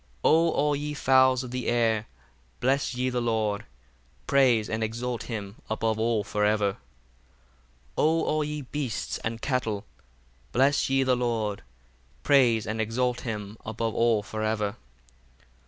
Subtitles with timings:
[0.23, 2.07] 58 O all ye fowls of the air,
[2.59, 3.65] bless ye the Lord:
[4.25, 6.71] praise and exalt him above all for ever.
[6.71, 6.81] 59
[7.99, 9.85] O all ye beasts and cattle,
[10.53, 11.61] bless ye the Lord:
[12.23, 14.75] praise and exalt him above all for ever.